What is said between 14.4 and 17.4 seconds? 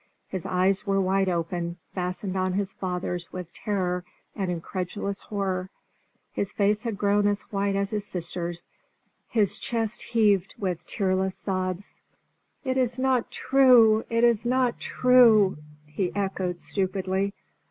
not true!" he echoed stupidly.